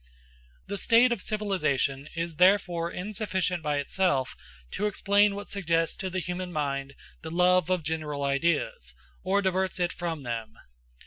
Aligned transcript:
The 0.65 0.79
state 0.79 1.11
of 1.11 1.21
civilization 1.21 2.09
is 2.15 2.37
therefore 2.37 2.89
insufficient 2.89 3.61
by 3.61 3.77
itself 3.77 4.35
to 4.71 4.87
explain 4.87 5.35
what 5.35 5.47
suggests 5.47 5.95
to 5.97 6.09
the 6.09 6.17
human 6.17 6.51
mind 6.51 6.95
the 7.21 7.29
love 7.29 7.69
of 7.69 7.83
general 7.83 8.23
ideas, 8.23 8.95
or 9.23 9.43
diverts 9.43 9.79
it 9.79 9.93
from 9.93 10.23
them. 10.23 10.57